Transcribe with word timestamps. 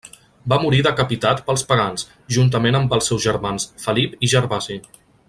Va 0.53 0.57
morir 0.61 0.79
decapitat 0.87 1.43
pels 1.49 1.65
pagans, 1.73 2.07
juntament 2.37 2.79
amb 2.79 2.99
els 2.99 3.11
seus 3.13 3.25
germans 3.29 3.69
Felip 3.85 4.21
i 4.29 4.33
Gervasi. 4.35 4.79